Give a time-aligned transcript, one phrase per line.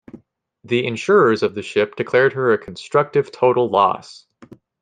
[0.63, 4.25] The insurers of the ship declared her a constructive total loss.